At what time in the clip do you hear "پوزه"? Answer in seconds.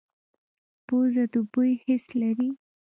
0.87-1.23